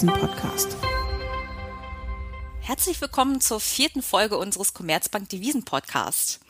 Devisen-Podcast. 0.00 0.76
Herzlich 2.60 3.02
willkommen 3.02 3.42
zur 3.42 3.60
vierten 3.60 4.00
Folge 4.00 4.38
unseres 4.38 4.72
Commerzbank 4.72 5.28
Devisen 5.28 5.66
Podcasts. 5.66 6.40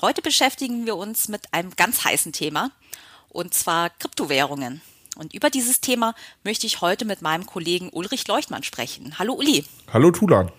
Heute 0.00 0.22
beschäftigen 0.22 0.86
wir 0.86 0.94
uns 0.94 1.26
mit 1.26 1.52
einem 1.52 1.74
ganz 1.74 2.04
heißen 2.04 2.32
Thema, 2.32 2.70
und 3.28 3.54
zwar 3.54 3.90
Kryptowährungen. 3.90 4.82
Und 5.16 5.34
über 5.34 5.50
dieses 5.50 5.80
Thema 5.80 6.14
möchte 6.44 6.68
ich 6.68 6.80
heute 6.80 7.04
mit 7.04 7.22
meinem 7.22 7.44
Kollegen 7.44 7.90
Ulrich 7.90 8.28
Leuchtmann 8.28 8.62
sprechen. 8.62 9.18
Hallo 9.18 9.34
Uli. 9.34 9.64
Hallo 9.92 10.12
Tulan. 10.12 10.52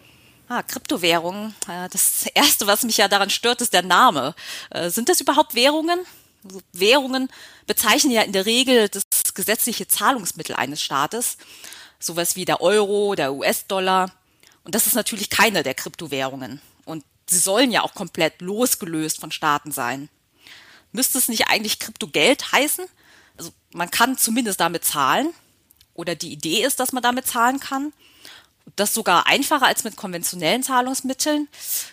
Ah, 0.50 0.64
Kryptowährungen. 0.64 1.55
Äh, 1.70 1.88
das 1.89 2.25
erste, 2.34 2.68
was 2.68 2.84
mich 2.84 2.98
ja 2.98 3.07
daran 3.07 3.30
stört, 3.30 3.62
ist 3.62 3.71
der 3.71 3.84
Name. 3.84 4.36
Äh, 4.70 4.89
sind 4.89 5.07
das 5.07 5.21
überhaupt 5.21 5.55
Währungen? 5.55 5.99
Also 6.44 6.62
Währungen 6.73 7.30
bezeichnen 7.68 8.12
ja 8.12 8.23
in 8.23 8.34
der 8.34 8.46
Regel 8.46 8.90
das 8.90 9.04
gesetzliche 9.34 9.88
Zahlungsmittel 9.88 10.57
eines 10.57 10.82
Staates, 10.82 11.38
sowas 12.05 12.35
wie 12.35 12.45
der 12.45 12.62
Euro, 12.62 13.16
der 13.16 13.34
US-Dollar. 13.34 14.12
Und 14.63 14.75
das 14.75 14.88
ist 14.88 14.95
natürlich 14.95 15.30
keine 15.30 15.63
der 15.63 15.73
Kryptowährungen. 15.73 16.62
Und 16.85 17.03
sie 17.29 17.39
sollen 17.39 17.71
ja 17.71 17.84
auch 17.84 17.93
komplett 17.93 18.41
losgelöst 18.41 19.20
von 19.20 19.31
Staaten 19.31 19.71
sein. 19.71 20.09
Müsste 20.91 21.17
es 21.17 21.27
nicht 21.27 21.48
eigentlich 21.48 21.79
Kryptogeld 21.79 22.52
heißen? 22.52 22.85
Also 23.38 23.52
man 23.71 23.89
kann 23.91 24.17
zumindest 24.17 24.59
damit 24.59 24.85
zahlen. 24.85 25.34
Oder 25.93 26.16
die 26.16 26.31
Idee 26.31 26.63
ist, 26.63 26.79
dass 26.79 26.91
man 26.91 27.03
damit 27.03 27.27
zahlen 27.27 27.59
kann. 27.59 27.93
Das 28.76 28.93
sogar 28.93 29.27
einfacher 29.27 29.65
als 29.65 29.84
mit 29.84 29.95
konventionellen 29.95 30.63
Zahlungsmitteln. 30.63 31.48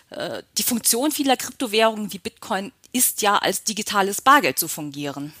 Äh, 0.09 0.43
die 0.57 0.63
Funktion 0.63 1.11
vieler 1.11 1.37
Kryptowährungen 1.37 2.13
wie 2.13 2.19
Bitcoin 2.19 2.71
ist 2.93 3.21
ja 3.21 3.37
als 3.37 3.63
digitales 3.63 4.21
Bargeld 4.21 4.57
zu 4.57 4.67
fungieren. 4.67 5.33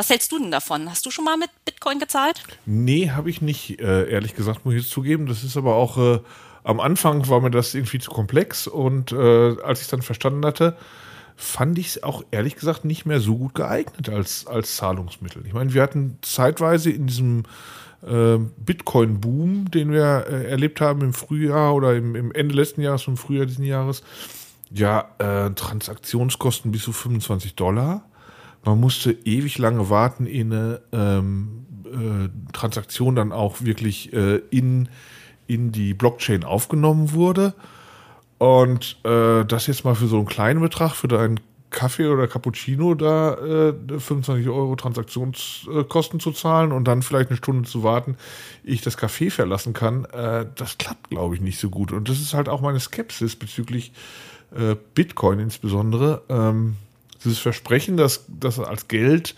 Was 0.00 0.08
hältst 0.08 0.32
du 0.32 0.38
denn 0.38 0.50
davon? 0.50 0.88
Hast 0.88 1.04
du 1.04 1.10
schon 1.10 1.26
mal 1.26 1.36
mit 1.36 1.50
Bitcoin 1.66 1.98
gezahlt? 1.98 2.42
Nee, 2.64 3.10
habe 3.10 3.28
ich 3.28 3.42
nicht, 3.42 3.80
äh, 3.80 4.10
ehrlich 4.10 4.34
gesagt, 4.34 4.64
muss 4.64 4.72
ich 4.72 4.80
jetzt 4.80 4.90
zugeben. 4.90 5.26
Das 5.26 5.44
ist 5.44 5.58
aber 5.58 5.74
auch, 5.74 5.98
äh, 5.98 6.20
am 6.64 6.80
Anfang 6.80 7.28
war 7.28 7.42
mir 7.42 7.50
das 7.50 7.74
irgendwie 7.74 7.98
zu 7.98 8.10
komplex 8.10 8.66
und 8.66 9.12
äh, 9.12 9.60
als 9.62 9.80
ich 9.80 9.84
es 9.84 9.90
dann 9.90 10.00
verstanden 10.00 10.46
hatte, 10.46 10.74
fand 11.36 11.78
ich 11.78 11.88
es 11.88 12.02
auch 12.02 12.24
ehrlich 12.30 12.56
gesagt 12.56 12.86
nicht 12.86 13.04
mehr 13.04 13.20
so 13.20 13.36
gut 13.36 13.54
geeignet 13.54 14.08
als, 14.08 14.46
als 14.46 14.76
Zahlungsmittel. 14.76 15.44
Ich 15.46 15.52
meine, 15.52 15.74
wir 15.74 15.82
hatten 15.82 16.16
zeitweise 16.22 16.88
in 16.88 17.06
diesem 17.06 17.42
äh, 18.00 18.38
Bitcoin-Boom, 18.38 19.70
den 19.70 19.92
wir 19.92 20.24
äh, 20.30 20.48
erlebt 20.48 20.80
haben 20.80 21.02
im 21.02 21.12
Frühjahr 21.12 21.74
oder 21.74 21.94
im, 21.94 22.16
im 22.16 22.32
Ende 22.32 22.54
letzten 22.54 22.80
Jahres 22.80 23.06
im 23.06 23.18
Frühjahr 23.18 23.44
diesen 23.44 23.66
Jahres, 23.66 24.02
ja, 24.70 25.10
äh, 25.18 25.50
Transaktionskosten 25.50 26.72
bis 26.72 26.84
zu 26.84 26.94
25 26.94 27.54
Dollar. 27.54 28.09
Man 28.64 28.80
musste 28.80 29.12
ewig 29.12 29.58
lange 29.58 29.88
warten, 29.88 30.26
ehe 30.26 30.44
eine 30.44 30.80
ähm, 30.92 31.66
äh, 31.86 32.52
Transaktion 32.52 33.16
dann 33.16 33.32
auch 33.32 33.62
wirklich 33.62 34.12
äh, 34.12 34.36
in, 34.50 34.88
in 35.46 35.72
die 35.72 35.94
Blockchain 35.94 36.44
aufgenommen 36.44 37.12
wurde. 37.12 37.54
Und 38.38 38.98
äh, 39.04 39.44
das 39.44 39.66
jetzt 39.66 39.84
mal 39.84 39.94
für 39.94 40.06
so 40.06 40.16
einen 40.16 40.26
kleinen 40.26 40.60
Betrag, 40.60 40.92
für 40.94 41.08
deinen 41.08 41.40
Kaffee 41.70 42.08
oder 42.08 42.26
Cappuccino 42.26 42.94
da 42.94 43.34
äh, 43.34 43.74
25 43.88 44.48
Euro 44.48 44.74
Transaktionskosten 44.76 46.20
zu 46.20 46.32
zahlen 46.32 46.72
und 46.72 46.84
dann 46.84 47.02
vielleicht 47.02 47.30
eine 47.30 47.36
Stunde 47.36 47.68
zu 47.68 47.82
warten, 47.82 48.16
ich 48.64 48.82
das 48.82 48.98
Café 48.98 49.30
verlassen 49.30 49.72
kann, 49.72 50.04
äh, 50.06 50.46
das 50.56 50.78
klappt, 50.78 51.10
glaube 51.10 51.36
ich, 51.36 51.40
nicht 51.40 51.60
so 51.60 51.70
gut. 51.70 51.92
Und 51.92 52.08
das 52.08 52.20
ist 52.20 52.34
halt 52.34 52.48
auch 52.48 52.60
meine 52.60 52.80
Skepsis 52.80 53.36
bezüglich 53.36 53.92
äh, 54.54 54.74
Bitcoin 54.94 55.38
insbesondere. 55.38 56.22
Ähm, 56.28 56.76
dieses 57.24 57.38
Versprechen, 57.38 57.96
dass 57.96 58.24
das 58.28 58.58
als 58.58 58.88
Geld 58.88 59.34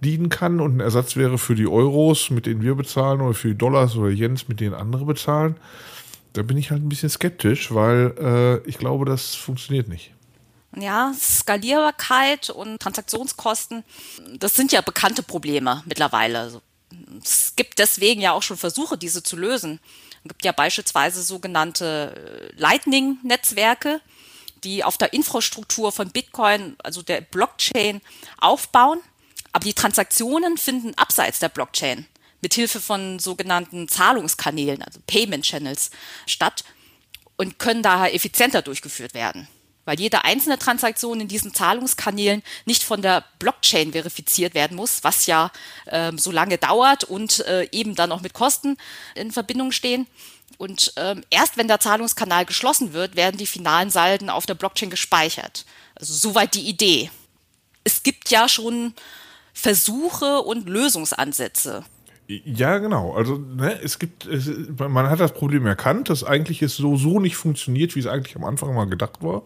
dienen 0.00 0.28
kann 0.28 0.60
und 0.60 0.76
ein 0.76 0.80
Ersatz 0.80 1.16
wäre 1.16 1.38
für 1.38 1.54
die 1.54 1.66
Euros, 1.66 2.30
mit 2.30 2.46
denen 2.46 2.62
wir 2.62 2.74
bezahlen, 2.74 3.20
oder 3.20 3.34
für 3.34 3.48
die 3.48 3.58
Dollars 3.58 3.96
oder 3.96 4.10
Jens, 4.10 4.48
mit 4.48 4.60
denen 4.60 4.74
andere 4.74 5.04
bezahlen, 5.04 5.56
da 6.32 6.42
bin 6.42 6.56
ich 6.56 6.70
halt 6.70 6.82
ein 6.82 6.88
bisschen 6.88 7.08
skeptisch, 7.08 7.74
weil 7.74 8.14
äh, 8.64 8.68
ich 8.68 8.78
glaube, 8.78 9.04
das 9.04 9.34
funktioniert 9.34 9.88
nicht. 9.88 10.12
Ja, 10.76 11.12
Skalierbarkeit 11.18 12.50
und 12.50 12.80
Transaktionskosten, 12.80 13.84
das 14.38 14.54
sind 14.54 14.70
ja 14.70 14.82
bekannte 14.82 15.22
Probleme 15.22 15.82
mittlerweile. 15.86 16.40
Also, 16.40 16.62
es 17.22 17.54
gibt 17.56 17.78
deswegen 17.78 18.20
ja 18.20 18.32
auch 18.32 18.42
schon 18.42 18.56
Versuche, 18.56 18.98
diese 18.98 19.22
zu 19.22 19.36
lösen. 19.36 19.80
Es 20.22 20.28
gibt 20.28 20.44
ja 20.44 20.52
beispielsweise 20.52 21.22
sogenannte 21.22 22.50
äh, 22.54 22.60
Lightning-Netzwerke, 22.60 24.00
die 24.64 24.84
auf 24.84 24.98
der 24.98 25.12
Infrastruktur 25.12 25.92
von 25.92 26.10
Bitcoin, 26.10 26.76
also 26.82 27.02
der 27.02 27.20
Blockchain, 27.20 28.00
aufbauen. 28.38 29.00
Aber 29.52 29.64
die 29.64 29.74
Transaktionen 29.74 30.58
finden 30.58 30.94
abseits 30.96 31.38
der 31.38 31.48
Blockchain 31.48 32.06
mithilfe 32.40 32.80
von 32.80 33.18
sogenannten 33.18 33.88
Zahlungskanälen, 33.88 34.82
also 34.82 35.00
Payment 35.06 35.44
Channels, 35.44 35.90
statt 36.26 36.64
und 37.36 37.58
können 37.58 37.82
daher 37.82 38.14
effizienter 38.14 38.62
durchgeführt 38.62 39.14
werden. 39.14 39.48
Weil 39.84 39.98
jede 39.98 40.24
einzelne 40.24 40.58
Transaktion 40.58 41.20
in 41.20 41.28
diesen 41.28 41.54
Zahlungskanälen 41.54 42.42
nicht 42.66 42.84
von 42.84 43.00
der 43.00 43.24
Blockchain 43.38 43.92
verifiziert 43.92 44.54
werden 44.54 44.76
muss, 44.76 45.02
was 45.02 45.26
ja 45.26 45.50
äh, 45.86 46.12
so 46.16 46.30
lange 46.30 46.58
dauert 46.58 47.04
und 47.04 47.40
äh, 47.46 47.66
eben 47.72 47.94
dann 47.94 48.12
auch 48.12 48.20
mit 48.20 48.34
Kosten 48.34 48.76
in 49.14 49.32
Verbindung 49.32 49.72
stehen. 49.72 50.06
Und 50.56 50.92
ähm, 50.96 51.22
erst 51.30 51.56
wenn 51.56 51.68
der 51.68 51.80
Zahlungskanal 51.80 52.44
geschlossen 52.44 52.92
wird, 52.92 53.16
werden 53.16 53.36
die 53.36 53.46
finalen 53.46 53.90
Salden 53.90 54.30
auf 54.30 54.46
der 54.46 54.54
Blockchain 54.54 54.90
gespeichert. 54.90 55.64
Also 55.94 56.14
soweit 56.14 56.54
die 56.54 56.68
Idee. 56.68 57.10
Es 57.84 58.02
gibt 58.02 58.30
ja 58.30 58.48
schon 58.48 58.94
Versuche 59.52 60.40
und 60.40 60.68
Lösungsansätze. 60.68 61.84
Ja, 62.26 62.78
genau. 62.78 63.14
Also 63.14 63.38
ne, 63.38 63.80
es 63.82 63.98
gibt, 63.98 64.26
es, 64.26 64.50
man 64.76 65.08
hat 65.08 65.18
das 65.18 65.32
Problem 65.32 65.66
erkannt, 65.66 66.10
dass 66.10 66.24
eigentlich 66.24 66.60
es 66.60 66.76
so 66.76 66.96
so 66.96 67.20
nicht 67.20 67.36
funktioniert, 67.36 67.96
wie 67.96 68.00
es 68.00 68.06
eigentlich 68.06 68.36
am 68.36 68.44
Anfang 68.44 68.74
mal 68.74 68.84
gedacht 68.84 69.22
war. 69.22 69.44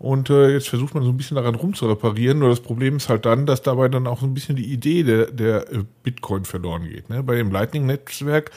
Und 0.00 0.30
äh, 0.30 0.50
jetzt 0.54 0.68
versucht 0.68 0.94
man 0.94 1.04
so 1.04 1.10
ein 1.10 1.16
bisschen 1.18 1.36
daran 1.36 1.54
rumzureparieren. 1.54 2.38
Nur 2.38 2.48
das 2.48 2.60
Problem 2.60 2.96
ist 2.96 3.10
halt 3.10 3.26
dann, 3.26 3.44
dass 3.44 3.60
dabei 3.62 3.88
dann 3.88 4.06
auch 4.06 4.18
so 4.18 4.26
ein 4.26 4.32
bisschen 4.32 4.56
die 4.56 4.72
Idee 4.72 5.02
der, 5.02 5.30
der 5.30 5.70
äh, 5.70 5.84
Bitcoin 6.02 6.46
verloren 6.46 6.88
geht. 6.88 7.10
Ne? 7.10 7.22
Bei 7.22 7.36
dem 7.36 7.52
Lightning-Netzwerk 7.52 8.50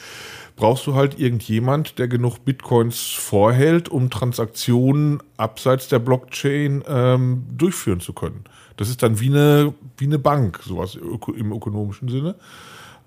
brauchst 0.56 0.86
du 0.86 0.94
halt 0.94 1.18
irgendjemand, 1.18 1.98
der 1.98 2.08
genug 2.08 2.44
Bitcoins 2.44 3.10
vorhält, 3.10 3.88
um 3.88 4.10
Transaktionen 4.10 5.20
abseits 5.36 5.88
der 5.88 5.98
Blockchain 5.98 6.84
ähm, 6.86 7.44
durchführen 7.56 8.00
zu 8.00 8.12
können. 8.12 8.44
Das 8.76 8.88
ist 8.88 9.02
dann 9.02 9.20
wie 9.20 9.28
eine, 9.28 9.74
wie 9.96 10.06
eine 10.06 10.18
Bank, 10.18 10.60
sowas 10.64 10.94
im 10.94 11.52
ökonomischen 11.52 12.08
Sinne. 12.08 12.36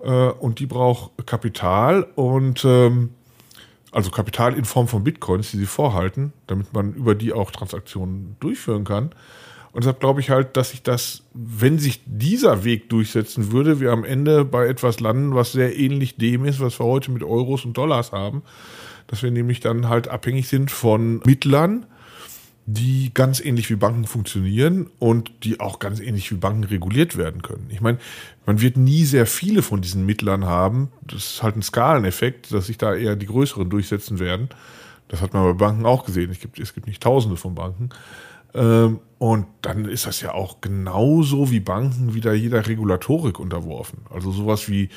Äh, 0.02 0.28
und 0.30 0.58
die 0.58 0.66
braucht 0.66 1.26
Kapital 1.26 2.06
und 2.14 2.64
ähm, 2.64 3.10
also 3.92 4.10
Kapital 4.10 4.54
in 4.54 4.64
Form 4.64 4.86
von 4.86 5.02
Bitcoins, 5.02 5.50
die 5.50 5.58
sie 5.58 5.66
vorhalten, 5.66 6.32
damit 6.46 6.72
man 6.74 6.92
über 6.92 7.14
die 7.14 7.32
auch 7.32 7.50
Transaktionen 7.50 8.36
durchführen 8.40 8.84
kann. 8.84 9.10
Und 9.72 9.84
deshalb 9.84 10.00
glaube 10.00 10.20
ich 10.20 10.30
halt, 10.30 10.56
dass 10.56 10.70
sich 10.70 10.82
das, 10.82 11.24
wenn 11.34 11.78
sich 11.78 12.00
dieser 12.06 12.64
Weg 12.64 12.88
durchsetzen 12.88 13.52
würde, 13.52 13.80
wir 13.80 13.92
am 13.92 14.04
Ende 14.04 14.44
bei 14.44 14.66
etwas 14.66 15.00
landen, 15.00 15.34
was 15.34 15.52
sehr 15.52 15.78
ähnlich 15.78 16.16
dem 16.16 16.44
ist, 16.44 16.60
was 16.60 16.80
wir 16.80 16.86
heute 16.86 17.10
mit 17.10 17.22
Euros 17.22 17.64
und 17.64 17.76
Dollars 17.76 18.12
haben. 18.12 18.42
Dass 19.06 19.22
wir 19.22 19.30
nämlich 19.30 19.60
dann 19.60 19.88
halt 19.88 20.08
abhängig 20.08 20.48
sind 20.48 20.70
von 20.70 21.20
Mittlern, 21.24 21.86
die 22.70 23.12
ganz 23.14 23.40
ähnlich 23.40 23.70
wie 23.70 23.76
Banken 23.76 24.04
funktionieren 24.04 24.90
und 24.98 25.30
die 25.42 25.58
auch 25.58 25.78
ganz 25.78 26.00
ähnlich 26.00 26.30
wie 26.30 26.36
Banken 26.36 26.64
reguliert 26.64 27.16
werden 27.16 27.40
können. 27.40 27.66
Ich 27.70 27.80
meine, 27.80 27.96
man 28.44 28.60
wird 28.60 28.76
nie 28.76 29.04
sehr 29.04 29.24
viele 29.24 29.62
von 29.62 29.80
diesen 29.80 30.04
Mittlern 30.04 30.44
haben. 30.44 30.92
Das 31.00 31.24
ist 31.24 31.42
halt 31.42 31.56
ein 31.56 31.62
Skaleneffekt, 31.62 32.52
dass 32.52 32.66
sich 32.66 32.76
da 32.76 32.94
eher 32.94 33.16
die 33.16 33.24
größeren 33.24 33.70
durchsetzen 33.70 34.18
werden. 34.18 34.50
Das 35.08 35.22
hat 35.22 35.32
man 35.32 35.44
bei 35.44 35.54
Banken 35.54 35.86
auch 35.86 36.04
gesehen. 36.04 36.30
Es 36.30 36.40
gibt, 36.40 36.58
es 36.58 36.74
gibt 36.74 36.86
nicht 36.86 37.02
tausende 37.02 37.38
von 37.38 37.54
Banken. 37.54 37.88
Ähm, 38.54 39.00
und 39.18 39.46
dann 39.62 39.84
ist 39.84 40.06
das 40.06 40.20
ja 40.20 40.32
auch 40.32 40.60
genauso 40.60 41.50
wie 41.50 41.60
Banken 41.60 42.14
wieder 42.14 42.34
jeder 42.34 42.66
Regulatorik 42.66 43.40
unterworfen. 43.40 44.02
Also 44.10 44.30
sowas 44.30 44.68
wie 44.68 44.90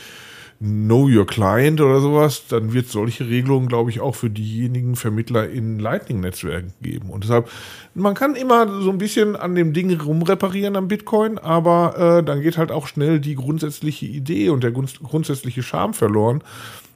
Know 0.62 1.08
Your 1.08 1.26
Client 1.26 1.82
oder 1.82 2.02
sowas, 2.02 2.44
dann 2.48 2.72
wird 2.72 2.88
solche 2.88 3.28
Regelungen, 3.28 3.68
glaube 3.68 3.90
ich, 3.90 4.00
auch 4.00 4.14
für 4.14 4.30
diejenigen 4.30 4.96
Vermittler 4.96 5.50
in 5.50 5.80
Lightning-Netzwerken 5.80 6.74
geben. 6.82 7.10
Und 7.10 7.24
deshalb, 7.24 7.50
man 7.96 8.14
kann 8.14 8.36
immer 8.36 8.68
so 8.82 8.92
ein 8.92 9.00
bisschen 9.00 9.36
an 9.36 9.56
dem 9.56 9.74
Ding 9.74 10.00
rumreparieren 10.00 10.76
am 10.76 10.88
Bitcoin, 10.88 11.40
aber 11.40 12.20
äh, 12.20 12.24
dann 12.24 12.42
geht 12.42 12.60
halt 12.60 12.72
auch 12.72 12.86
schnell 12.86 13.20
die 13.20 13.34
grundsätzliche 13.34 14.06
Idee 14.06 14.50
und 14.50 14.64
der 14.64 14.72
grundsätzliche 14.72 15.64
Charme 15.64 15.96
verloren, 15.96 16.44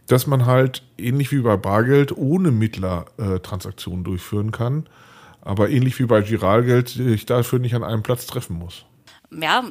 dass 0.06 0.28
man 0.28 0.46
halt 0.46 0.84
ähnlich 1.00 1.32
wie 1.32 1.40
bei 1.42 1.58
Bargeld 1.58 2.16
ohne 2.16 2.52
Mittler 2.52 3.06
äh, 3.18 3.40
Transaktionen 3.40 4.04
durchführen 4.04 4.52
kann, 4.52 4.86
aber 5.46 5.70
ähnlich 5.70 5.98
wie 6.00 6.06
bei 6.06 6.22
Giralgeld 6.22 6.98
ich 6.98 7.26
dafür 7.26 7.60
nicht 7.60 7.76
an 7.76 7.84
einem 7.84 8.04
Platz 8.04 8.26
treffen 8.26 8.58
muss. 8.58 8.84
Ja, 9.32 9.64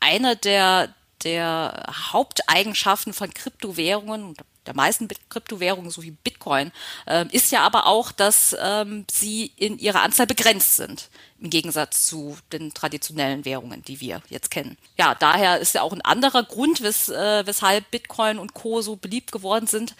eine 0.00 0.36
der, 0.36 0.94
der 1.24 1.86
Haupteigenschaften 2.12 3.12
von 3.12 3.34
Kryptowährungen 3.34 4.34
der 4.68 4.76
meisten 4.76 5.08
Kryptowährungen, 5.30 5.90
so 5.90 6.02
wie 6.02 6.12
Bitcoin, 6.12 6.70
äh, 7.06 7.24
ist 7.32 7.50
ja 7.50 7.62
aber 7.62 7.86
auch, 7.86 8.12
dass 8.12 8.54
ähm, 8.60 9.06
sie 9.10 9.50
in 9.56 9.78
ihrer 9.78 10.02
Anzahl 10.02 10.26
begrenzt 10.26 10.76
sind. 10.76 11.08
im 11.40 11.50
Gegensatz 11.50 12.06
zu 12.06 12.36
den 12.52 12.74
traditionellen 12.74 13.44
Währungen, 13.44 13.82
die 13.82 14.00
wir 14.00 14.20
jetzt 14.28 14.50
kennen. 14.50 14.76
Ja, 14.98 15.14
daher 15.14 15.58
ist 15.58 15.74
ja 15.74 15.82
auch 15.82 15.92
ein 15.92 16.00
anderer 16.02 16.42
Grund, 16.42 16.82
wes, 16.82 17.08
äh, 17.08 17.46
weshalb 17.46 17.90
Bitcoin 17.90 18.38
und 18.38 18.54
Co. 18.54 18.82
so 18.82 18.96
beliebt 18.96 19.32
geworden 19.32 19.66
sind. 19.66 19.94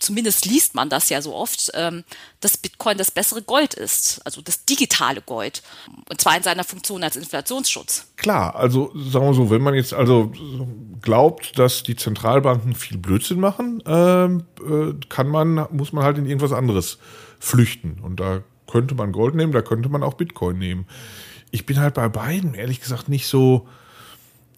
Zumindest 0.00 0.46
liest 0.46 0.74
man 0.74 0.88
das 0.88 1.10
ja 1.10 1.20
so 1.20 1.34
oft, 1.34 1.70
ähm, 1.74 2.04
dass 2.40 2.56
Bitcoin 2.56 2.96
das 2.96 3.10
bessere 3.10 3.42
Gold 3.42 3.74
ist, 3.74 4.20
also 4.24 4.40
das 4.40 4.64
digitale 4.64 5.20
Gold. 5.20 5.62
Und 6.08 6.20
zwar 6.20 6.36
in 6.36 6.42
seiner 6.42 6.64
Funktion 6.64 7.04
als 7.04 7.16
Inflationsschutz. 7.16 8.06
Klar, 8.16 8.56
also 8.56 8.92
sagen 8.94 9.26
wir 9.26 9.34
so, 9.34 9.50
wenn 9.50 9.60
man 9.60 9.74
jetzt 9.74 9.92
also 9.92 10.32
glaubt, 11.02 11.58
dass 11.58 11.82
die 11.82 11.96
Zentralbanken 11.96 12.74
viel 12.74 12.96
Blödsinn 12.96 13.40
machen, 13.40 13.82
ähm, 13.86 14.44
äh, 14.58 14.94
kann 15.10 15.28
man, 15.28 15.66
muss 15.70 15.92
man 15.92 16.02
halt 16.02 16.16
in 16.16 16.24
irgendwas 16.24 16.52
anderes 16.52 16.98
flüchten. 17.38 18.00
Und 18.02 18.20
da 18.20 18.42
könnte 18.66 18.94
man 18.94 19.12
Gold 19.12 19.34
nehmen, 19.34 19.52
da 19.52 19.60
könnte 19.60 19.90
man 19.90 20.02
auch 20.02 20.14
Bitcoin 20.14 20.58
nehmen. 20.58 20.86
Ich 21.50 21.66
bin 21.66 21.78
halt 21.78 21.94
bei 21.94 22.08
beiden, 22.08 22.54
ehrlich 22.54 22.80
gesagt, 22.80 23.10
nicht 23.10 23.26
so, 23.26 23.68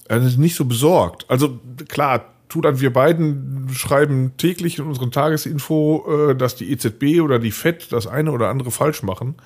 also 0.09 0.39
nicht 0.39 0.55
so 0.55 0.67
besorgt. 0.67 1.29
Also 1.29 1.59
klar, 1.89 2.33
tut 2.53 2.67
an 2.67 2.81
wir 2.81 2.93
beiden 2.93 3.71
schreiben 3.73 4.33
täglich 4.37 4.79
in 4.79 4.85
unseren 4.85 5.11
Tagesinfo, 5.11 6.31
äh, 6.31 6.37
dass 6.37 6.55
die 6.55 6.71
EZB 6.71 7.23
oder 7.23 7.39
die 7.39 7.51
FED 7.51 7.91
das 7.91 8.07
eine 8.07 8.31
oder 8.31 8.49
andere 8.49 8.71
falsch 8.71 9.03
machen. 9.03 9.37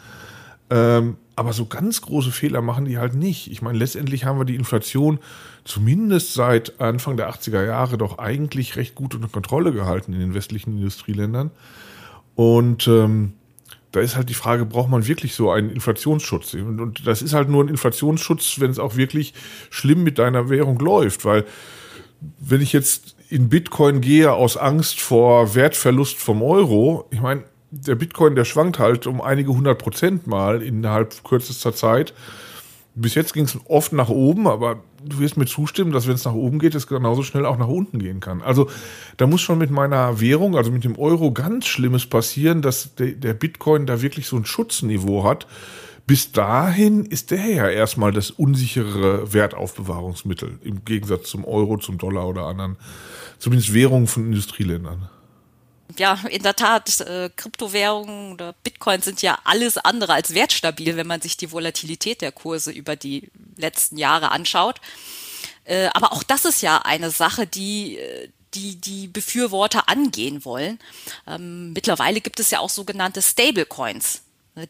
Ähm, 0.70 1.16
aber 1.36 1.52
so 1.52 1.66
ganz 1.66 2.00
große 2.00 2.32
Fehler 2.32 2.62
machen 2.62 2.86
die 2.86 2.98
halt 2.98 3.14
nicht. 3.14 3.48
Ich 3.52 3.62
meine, 3.62 3.78
letztendlich 3.78 4.24
haben 4.24 4.40
wir 4.40 4.44
die 4.44 4.56
Inflation 4.56 5.20
zumindest 5.62 6.34
seit 6.34 6.80
Anfang 6.80 7.16
der 7.16 7.30
80er 7.30 7.64
Jahre 7.64 7.96
doch 7.96 8.18
eigentlich 8.18 8.74
recht 8.74 8.96
gut 8.96 9.14
unter 9.14 9.28
Kontrolle 9.28 9.72
gehalten 9.72 10.12
in 10.12 10.18
den 10.18 10.34
westlichen 10.34 10.76
Industrieländern. 10.76 11.52
Und 12.34 12.88
ähm, 12.88 13.34
da 13.92 14.00
ist 14.00 14.16
halt 14.16 14.30
die 14.30 14.34
Frage, 14.34 14.66
braucht 14.66 14.90
man 14.90 15.06
wirklich 15.06 15.36
so 15.36 15.52
einen 15.52 15.70
Inflationsschutz? 15.70 16.54
Und, 16.54 16.80
und 16.80 17.06
das 17.06 17.22
ist 17.22 17.34
halt 17.34 17.48
nur 17.48 17.62
ein 17.62 17.68
Inflationsschutz, 17.68 18.58
wenn 18.58 18.72
es 18.72 18.80
auch 18.80 18.96
wirklich 18.96 19.32
schlimm 19.70 20.02
mit 20.02 20.18
deiner 20.18 20.50
Währung 20.50 20.80
läuft, 20.80 21.24
weil 21.24 21.44
wenn 22.38 22.60
ich 22.60 22.72
jetzt 22.72 23.16
in 23.28 23.48
Bitcoin 23.48 24.00
gehe 24.00 24.32
aus 24.32 24.56
Angst 24.56 25.00
vor 25.00 25.54
Wertverlust 25.54 26.16
vom 26.16 26.42
Euro, 26.42 27.06
ich 27.10 27.20
meine, 27.20 27.44
der 27.70 27.94
Bitcoin, 27.94 28.34
der 28.34 28.44
schwankt 28.44 28.78
halt 28.78 29.06
um 29.06 29.20
einige 29.20 29.50
hundert 29.50 29.78
Prozent 29.78 30.26
mal 30.26 30.62
innerhalb 30.62 31.24
kürzester 31.24 31.74
Zeit. 31.74 32.14
Bis 32.94 33.14
jetzt 33.14 33.34
ging 33.34 33.44
es 33.44 33.58
oft 33.68 33.92
nach 33.92 34.08
oben, 34.08 34.46
aber 34.46 34.82
du 35.04 35.18
wirst 35.18 35.36
mir 35.36 35.44
zustimmen, 35.44 35.92
dass 35.92 36.06
wenn 36.06 36.14
es 36.14 36.24
nach 36.24 36.32
oben 36.32 36.58
geht, 36.58 36.74
es 36.74 36.86
genauso 36.86 37.22
schnell 37.22 37.44
auch 37.44 37.58
nach 37.58 37.68
unten 37.68 37.98
gehen 37.98 38.20
kann. 38.20 38.40
Also 38.40 38.70
da 39.18 39.26
muss 39.26 39.42
schon 39.42 39.58
mit 39.58 39.70
meiner 39.70 40.20
Währung, 40.20 40.56
also 40.56 40.70
mit 40.70 40.84
dem 40.84 40.98
Euro, 40.98 41.32
ganz 41.32 41.66
Schlimmes 41.66 42.06
passieren, 42.06 42.62
dass 42.62 42.94
de, 42.94 43.14
der 43.14 43.34
Bitcoin 43.34 43.84
da 43.84 44.00
wirklich 44.00 44.26
so 44.28 44.36
ein 44.36 44.46
Schutzniveau 44.46 45.24
hat. 45.24 45.46
Bis 46.06 46.30
dahin 46.30 47.04
ist 47.04 47.32
der 47.32 47.46
ja 47.46 47.68
erstmal 47.68 48.12
das 48.12 48.30
unsichere 48.30 49.32
Wertaufbewahrungsmittel 49.32 50.60
im 50.62 50.84
Gegensatz 50.84 51.28
zum 51.30 51.44
Euro, 51.44 51.78
zum 51.78 51.98
Dollar 51.98 52.28
oder 52.28 52.44
anderen, 52.44 52.76
zumindest 53.38 53.74
Währungen 53.74 54.06
von 54.06 54.26
Industrieländern 54.26 55.08
ja, 55.98 56.18
in 56.30 56.42
der 56.42 56.56
Tat, 56.56 57.00
äh, 57.00 57.30
Kryptowährungen 57.34 58.32
oder 58.32 58.54
Bitcoin 58.64 59.02
sind 59.02 59.22
ja 59.22 59.38
alles 59.44 59.78
andere 59.78 60.14
als 60.14 60.34
wertstabil, 60.34 60.96
wenn 60.96 61.06
man 61.06 61.20
sich 61.20 61.36
die 61.36 61.52
Volatilität 61.52 62.20
der 62.22 62.32
Kurse 62.32 62.70
über 62.72 62.96
die 62.96 63.30
letzten 63.56 63.96
Jahre 63.96 64.30
anschaut. 64.30 64.80
Äh, 65.64 65.88
aber 65.94 66.12
auch 66.12 66.22
das 66.22 66.44
ist 66.44 66.62
ja 66.62 66.78
eine 66.78 67.10
Sache, 67.10 67.46
die 67.46 67.98
äh, 67.98 68.28
die 68.54 68.76
die 68.76 69.08
Befürworter 69.08 69.88
angehen 69.88 70.44
wollen. 70.44 70.78
Ähm, 71.26 71.72
mittlerweile 71.72 72.20
gibt 72.20 72.40
es 72.40 72.50
ja 72.50 72.60
auch 72.60 72.70
sogenannte 72.70 73.20
Stablecoins, 73.20 74.22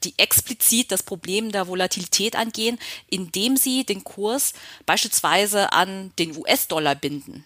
die 0.05 0.15
explizit 0.19 0.91
das 0.91 1.03
Problem 1.03 1.53
der 1.53 1.69
Volatilität 1.69 2.37
angehen, 2.37 2.79
indem 3.09 3.57
sie 3.57 3.85
den 3.85 4.05
Kurs 4.05 4.53
beispielsweise 4.85 5.73
an 5.73 6.13
den 6.19 6.37
US-Dollar 6.37 6.95
binden 6.95 7.45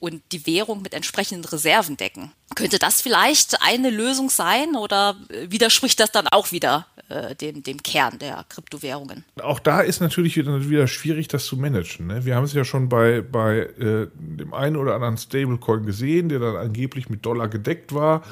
und 0.00 0.22
die 0.32 0.46
Währung 0.46 0.82
mit 0.82 0.94
entsprechenden 0.94 1.44
Reserven 1.44 1.96
decken. 1.96 2.32
Könnte 2.54 2.78
das 2.78 3.00
vielleicht 3.00 3.62
eine 3.62 3.90
Lösung 3.90 4.30
sein 4.30 4.76
oder 4.76 5.16
widerspricht 5.48 5.98
das 6.00 6.12
dann 6.12 6.28
auch 6.28 6.52
wieder 6.52 6.86
äh, 7.08 7.34
dem, 7.34 7.62
dem 7.62 7.82
Kern 7.82 8.18
der 8.18 8.44
Kryptowährungen? 8.48 9.24
Auch 9.42 9.58
da 9.58 9.80
ist 9.80 10.00
natürlich 10.00 10.36
wieder, 10.36 10.68
wieder 10.68 10.86
schwierig, 10.86 11.28
das 11.28 11.46
zu 11.46 11.56
managen. 11.56 12.06
Ne? 12.06 12.24
Wir 12.24 12.36
haben 12.36 12.44
es 12.44 12.52
ja 12.52 12.64
schon 12.64 12.88
bei, 12.88 13.22
bei 13.22 13.58
äh, 13.58 14.08
dem 14.14 14.54
einen 14.54 14.76
oder 14.76 14.94
anderen 14.94 15.18
Stablecoin 15.18 15.84
gesehen, 15.84 16.28
der 16.28 16.38
dann 16.38 16.56
angeblich 16.56 17.08
mit 17.08 17.26
Dollar 17.26 17.48
gedeckt 17.48 17.94
war. 17.94 18.22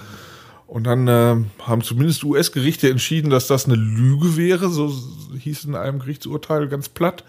Und 0.66 0.84
dann 0.84 1.06
äh, 1.06 1.36
haben 1.62 1.82
zumindest 1.82 2.24
US-Gerichte 2.24 2.90
entschieden, 2.90 3.30
dass 3.30 3.46
das 3.46 3.66
eine 3.66 3.76
Lüge 3.76 4.36
wäre, 4.36 4.68
so 4.68 4.92
hieß 5.38 5.60
es 5.60 5.64
in 5.64 5.76
einem 5.76 6.00
Gerichtsurteil 6.00 6.68
ganz 6.68 6.88
platt. 6.88 7.24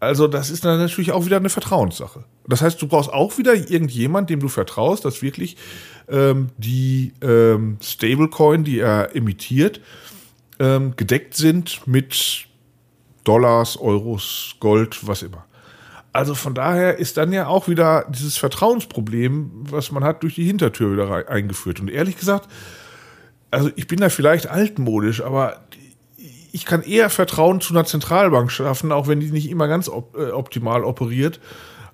Also 0.00 0.28
das 0.28 0.50
ist 0.50 0.64
dann 0.64 0.78
natürlich 0.78 1.12
auch 1.12 1.24
wieder 1.26 1.36
eine 1.36 1.50
Vertrauenssache. 1.50 2.24
Das 2.46 2.62
heißt, 2.62 2.80
du 2.80 2.86
brauchst 2.86 3.12
auch 3.12 3.36
wieder 3.38 3.54
irgendjemand, 3.54 4.30
dem 4.30 4.40
du 4.40 4.48
vertraust, 4.48 5.04
dass 5.04 5.22
wirklich 5.22 5.56
ähm, 6.08 6.50
die 6.56 7.12
ähm, 7.20 7.78
Stablecoin, 7.82 8.64
die 8.64 8.78
er 8.78 9.14
emittiert, 9.14 9.80
ähm, 10.60 10.94
gedeckt 10.96 11.34
sind 11.34 11.86
mit 11.86 12.46
Dollars, 13.24 13.76
Euros, 13.76 14.54
Gold, 14.60 15.06
was 15.06 15.22
immer. 15.22 15.47
Also 16.12 16.34
von 16.34 16.54
daher 16.54 16.98
ist 16.98 17.16
dann 17.16 17.32
ja 17.32 17.46
auch 17.46 17.68
wieder 17.68 18.06
dieses 18.08 18.36
Vertrauensproblem, 18.38 19.50
was 19.70 19.92
man 19.92 20.04
hat, 20.04 20.22
durch 20.22 20.34
die 20.34 20.44
Hintertür 20.44 20.92
wieder 20.92 21.28
eingeführt. 21.28 21.80
Und 21.80 21.90
ehrlich 21.90 22.16
gesagt, 22.16 22.48
also 23.50 23.70
ich 23.76 23.86
bin 23.86 24.00
da 24.00 24.08
vielleicht 24.08 24.48
altmodisch, 24.48 25.22
aber 25.22 25.60
ich 26.52 26.64
kann 26.64 26.82
eher 26.82 27.10
Vertrauen 27.10 27.60
zu 27.60 27.74
einer 27.74 27.84
Zentralbank 27.84 28.50
schaffen, 28.50 28.90
auch 28.90 29.06
wenn 29.06 29.20
die 29.20 29.30
nicht 29.30 29.50
immer 29.50 29.68
ganz 29.68 29.88
op 29.88 30.16
äh, 30.16 30.30
optimal 30.30 30.84
operiert, 30.84 31.40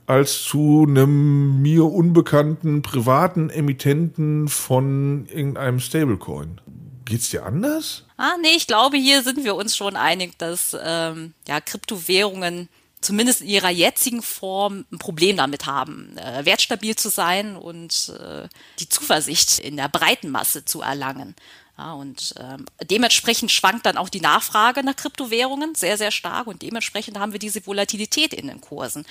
als 0.07 0.43
zu 0.43 0.87
einem 0.89 1.61
mir 1.63 1.85
unbekannten 1.85 2.83
privaten 2.83 3.51
Emittenten 3.51 4.49
von 4.49 5.27
irgendeinem 5.27 5.81
Stablecoin. 5.81 6.61
Geht's 7.05 7.31
dir 7.31 7.45
anders? 7.45 8.05
Ah, 8.17 8.35
nee, 8.41 8.57
ich 8.57 8.67
glaube, 8.67 8.97
hier 8.97 9.23
sind 9.23 9.45
wir 9.45 9.55
uns 9.55 9.77
schon 9.77 9.97
einig, 9.97 10.39
dass 10.39 10.77
ähm, 10.83 11.35
ja, 11.47 11.61
Kryptowährungen 11.61 12.69
zumindest 13.05 13.43
in 13.43 13.49
ihrer 13.49 13.71
jetzigen 13.71 14.23
Form 14.23 14.87
ein 14.91 14.99
Problem 14.99 15.37
damit 15.37 15.67
haben, 15.67 16.17
äh, 16.17 16.45
wertstabil 16.45 16.97
zu 16.97 17.11
sein 17.11 17.57
und 17.57 18.13
äh, 18.19 18.49
die 18.79 18.89
Zuversicht 18.89 19.59
in 19.59 19.77
der 19.77 19.89
breiten 19.89 20.31
Masse 20.31 20.65
zu 20.65 20.81
erlangen. 20.81 21.35
Ja, 21.77 21.93
und 21.93 22.35
ähm, 22.39 22.67
dementsprechend 22.89 23.51
schwankt 23.51 23.85
dann 23.85 23.97
auch 23.97 24.09
die 24.09 24.21
Nachfrage 24.21 24.85
nach 24.85 24.95
Kryptowährungen 24.95 25.75
sehr, 25.75 25.99
sehr 25.99 26.13
stark 26.13 26.47
und 26.47 26.63
dementsprechend 26.63 27.19
haben 27.19 27.33
wir 27.33 27.41
diese 27.41 27.67
Volatilität 27.67 28.33
in 28.33 28.47
den 28.47 28.61
Kursen. 28.61 29.05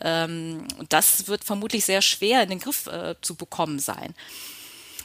Ähm, 0.00 0.66
und 0.78 0.92
das 0.92 1.28
wird 1.28 1.44
vermutlich 1.44 1.84
sehr 1.84 2.02
schwer 2.02 2.42
in 2.42 2.50
den 2.50 2.58
Griff 2.58 2.88
äh, 2.88 3.14
zu 3.20 3.36
bekommen 3.36 3.78
sein. 3.78 4.14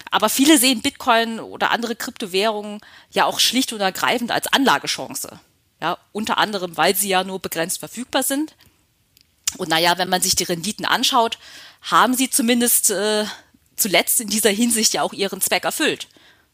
Aber 0.10 0.30
viele 0.30 0.58
sehen 0.58 0.82
Bitcoin 0.82 1.40
oder 1.40 1.72
andere 1.72 1.96
Kryptowährungen 1.96 2.82
ja 3.12 3.26
auch 3.26 3.40
schlicht 3.40 3.72
und 3.72 3.82
ergreifend 3.82 4.32
als 4.32 4.48
Anlagechance. 4.48 5.40
Ja, 5.82 5.98
unter 6.12 6.38
anderem, 6.38 6.78
weil 6.78 6.96
sie 6.96 7.10
ja 7.10 7.24
nur 7.24 7.40
begrenzt 7.40 7.80
verfügbar 7.80 8.24
sind. 8.24 8.56
Und 9.58 9.70
naja, 9.70 9.98
wenn 9.98 10.10
man 10.10 10.22
sich 10.22 10.36
die 10.36 10.44
Renditen 10.44 10.86
anschaut, 10.86 11.38
haben 11.82 12.14
sie 12.14 12.30
zumindest 12.30 12.90
äh, 12.90 13.26
zuletzt 13.76 14.22
in 14.22 14.30
dieser 14.30 14.50
Hinsicht 14.50 14.94
ja 14.94 15.02
auch 15.02 15.14
ihren 15.14 15.42
Zweck 15.42 15.64
erfüllt. 15.64 16.08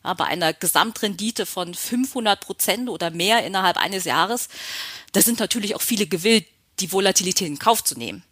Ja, 0.03 0.13
bei 0.13 0.25
einer 0.25 0.53
Gesamtrendite 0.53 1.45
von 1.45 1.73
500 1.73 2.39
Prozent 2.39 2.89
oder 2.89 3.11
mehr 3.11 3.45
innerhalb 3.45 3.77
eines 3.77 4.05
Jahres, 4.05 4.49
da 5.13 5.21
sind 5.21 5.39
natürlich 5.39 5.75
auch 5.75 5.81
viele 5.81 6.07
gewillt, 6.07 6.45
die 6.79 6.91
Volatilität 6.91 7.47
in 7.47 7.59
Kauf 7.59 7.83
zu 7.83 7.97
nehmen. 7.97 8.23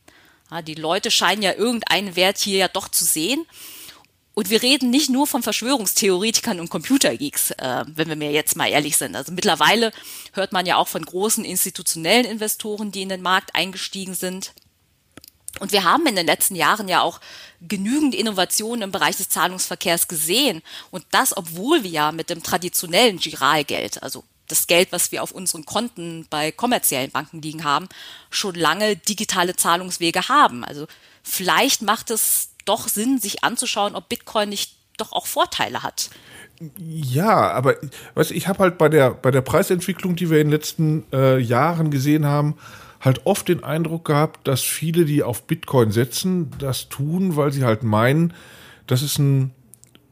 Ja, 0.49 0.63
die 0.63 0.75
Leute 0.75 1.11
scheinen 1.11 1.43
ja 1.43 1.53
irgendeinen 1.53 2.15
Wert 2.15 2.39
hier 2.39 2.57
ja 2.57 2.67
doch 2.67 2.87
zu 2.87 3.05
sehen. 3.05 3.45
Und 4.39 4.49
wir 4.49 4.61
reden 4.61 4.89
nicht 4.89 5.09
nur 5.09 5.27
von 5.27 5.43
Verschwörungstheoretikern 5.43 6.61
und 6.61 6.69
Computergeeks, 6.69 7.51
äh, 7.51 7.83
wenn 7.93 8.07
wir 8.07 8.15
mir 8.15 8.31
jetzt 8.31 8.55
mal 8.55 8.69
ehrlich 8.69 8.95
sind. 8.95 9.13
Also 9.17 9.33
mittlerweile 9.33 9.91
hört 10.31 10.53
man 10.53 10.65
ja 10.65 10.77
auch 10.77 10.87
von 10.87 11.03
großen 11.03 11.43
institutionellen 11.43 12.25
Investoren, 12.25 12.93
die 12.93 13.01
in 13.01 13.09
den 13.09 13.21
Markt 13.21 13.53
eingestiegen 13.53 14.13
sind. 14.13 14.53
Und 15.59 15.73
wir 15.73 15.83
haben 15.83 16.07
in 16.07 16.15
den 16.15 16.25
letzten 16.25 16.55
Jahren 16.55 16.87
ja 16.87 17.01
auch 17.01 17.19
genügend 17.59 18.15
Innovationen 18.15 18.83
im 18.83 18.93
Bereich 18.93 19.17
des 19.17 19.27
Zahlungsverkehrs 19.27 20.07
gesehen. 20.07 20.61
Und 20.89 21.03
das, 21.11 21.35
obwohl 21.35 21.83
wir 21.83 21.91
ja 21.91 22.13
mit 22.13 22.29
dem 22.29 22.41
traditionellen 22.41 23.17
Giralgeld, 23.17 24.01
also 24.01 24.23
das 24.47 24.67
Geld, 24.67 24.93
was 24.93 25.11
wir 25.11 25.21
auf 25.21 25.33
unseren 25.33 25.65
Konten 25.65 26.27
bei 26.29 26.53
kommerziellen 26.53 27.11
Banken 27.11 27.41
liegen 27.41 27.65
haben, 27.65 27.89
schon 28.29 28.55
lange 28.55 28.95
digitale 28.95 29.57
Zahlungswege 29.57 30.29
haben. 30.29 30.63
Also 30.63 30.87
vielleicht 31.23 31.81
macht 31.81 32.09
es 32.09 32.48
doch 32.65 32.87
Sinn, 32.87 33.19
sich 33.19 33.43
anzuschauen, 33.43 33.95
ob 33.95 34.09
Bitcoin 34.09 34.49
nicht 34.49 34.75
doch 34.97 35.11
auch 35.13 35.27
Vorteile 35.27 35.83
hat. 35.83 36.09
Ja, 36.77 37.51
aber 37.51 37.75
weißt, 38.15 38.31
ich 38.31 38.47
habe 38.47 38.59
halt 38.59 38.77
bei 38.77 38.89
der, 38.89 39.11
bei 39.11 39.31
der 39.31 39.41
Preisentwicklung, 39.41 40.15
die 40.15 40.29
wir 40.29 40.41
in 40.41 40.47
den 40.47 40.51
letzten 40.51 41.05
äh, 41.13 41.39
Jahren 41.39 41.89
gesehen 41.89 42.25
haben, 42.25 42.55
halt 42.99 43.25
oft 43.25 43.47
den 43.47 43.63
Eindruck 43.63 44.05
gehabt, 44.05 44.45
dass 44.47 44.61
viele, 44.61 45.05
die 45.05 45.23
auf 45.23 45.43
Bitcoin 45.43 45.91
setzen, 45.91 46.51
das 46.59 46.89
tun, 46.89 47.37
weil 47.37 47.53
sie 47.53 47.63
halt 47.63 47.83
meinen, 47.83 48.33
das 48.87 49.01
ist 49.01 49.19
ein 49.19 49.51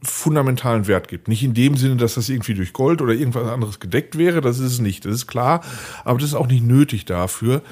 fundamentalen 0.02 0.86
Wert 0.86 1.08
gibt. 1.08 1.28
Nicht 1.28 1.42
in 1.42 1.54
dem 1.54 1.76
Sinne, 1.76 1.96
dass 1.96 2.14
das 2.14 2.28
irgendwie 2.28 2.54
durch 2.54 2.72
Gold 2.72 3.02
oder 3.02 3.12
irgendwas 3.12 3.50
anderes 3.50 3.80
gedeckt 3.80 4.16
wäre, 4.16 4.40
das 4.40 4.58
ist 4.58 4.72
es 4.72 4.78
nicht, 4.78 5.04
das 5.04 5.14
ist 5.14 5.26
klar, 5.26 5.62
aber 6.04 6.18
das 6.18 6.30
ist 6.30 6.34
auch 6.34 6.46
nicht 6.46 6.64
nötig 6.64 7.04
dafür. 7.04 7.62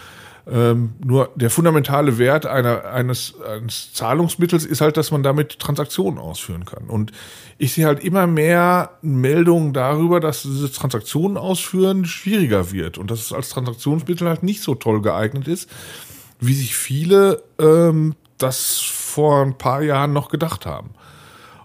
Ähm, 0.49 0.95
nur 1.05 1.31
der 1.35 1.50
fundamentale 1.50 2.19
Wert 2.19 2.47
einer, 2.47 2.85
eines, 2.85 3.35
eines 3.41 3.93
Zahlungsmittels 3.93 4.65
ist 4.65 4.81
halt, 4.81 4.97
dass 4.97 5.11
man 5.11 5.25
damit 5.25 5.59
Transaktionen 5.59 6.21
ausführen 6.21 6.65
kann. 6.65 6.85
Und 6.85 7.11
ich 7.59 7.73
sehe 7.73 7.87
halt 7.87 8.05
immer 8.05 8.29
mehr 8.29 8.91
Meldungen 9.03 9.73
darüber, 9.73 10.21
dass 10.21 10.43
diese 10.43 10.71
Transaktionen 10.71 11.37
ausführen 11.37 12.05
schwieriger 12.05 12.71
wird 12.71 12.97
und 12.97 13.11
dass 13.11 13.21
es 13.21 13.33
als 13.33 13.49
Transaktionsmittel 13.49 14.29
halt 14.29 14.45
nicht 14.45 14.62
so 14.62 14.76
toll 14.76 15.03
geeignet 15.03 15.49
ist, 15.49 15.69
wie 16.38 16.55
sich 16.55 16.76
viele 16.76 17.43
ähm, 17.59 18.15
das 18.38 18.81
vor 18.81 19.43
ein 19.43 19.59
paar 19.59 19.83
Jahren 19.83 20.12
noch 20.12 20.29
gedacht 20.29 20.65
haben. 20.65 20.91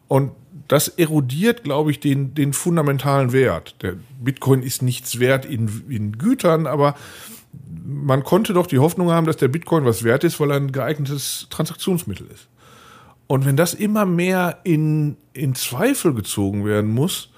Und 0.08 0.32
das 0.68 0.88
erodiert, 0.88 1.64
glaube 1.64 1.92
ich, 1.92 2.00
den, 2.00 2.34
den 2.34 2.54
fundamentalen 2.54 3.32
Wert. 3.32 3.76
Der 3.82 3.96
Bitcoin 4.22 4.64
ist 4.64 4.82
nichts 4.82 5.20
wert 5.20 5.46
in, 5.46 5.84
in 5.90 6.18
Gütern, 6.18 6.66
aber 6.66 6.96
man 7.84 8.24
konnte 8.24 8.53
doch 8.53 8.67
die 8.67 8.79
Hoffnung 8.79 9.12
haben, 9.12 9.25
dass 9.25 9.38
der 9.38 9.48
Bitcoin 9.48 9.86
was 9.86 10.03
wert 10.03 10.24
ist, 10.24 10.39
weil 10.39 10.51
er 10.51 10.58
ein 10.58 10.72
geeignetes 10.72 11.48
Transaktionsmittel 11.50 12.27
ist. 12.34 12.48
Und 13.27 13.46
wenn 13.46 13.55
das 13.55 13.74
immer 13.74 14.05
mehr 14.05 14.60
in, 14.63 15.17
in 15.34 15.55
Zweifel 15.55 16.13
gezogen 16.13 16.65
werden 16.65 16.91
muss, 16.91 17.29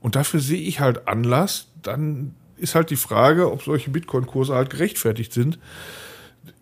und 0.00 0.16
dafür 0.16 0.40
sehe 0.40 0.60
ich 0.60 0.80
halt 0.80 1.08
Anlass, 1.08 1.68
dann 1.82 2.34
ist 2.56 2.74
halt 2.74 2.90
die 2.90 2.96
Frage, 2.96 3.50
ob 3.52 3.62
solche 3.62 3.90
Bitcoin-Kurse 3.90 4.54
halt 4.54 4.70
gerechtfertigt 4.70 5.32
sind. 5.32 5.58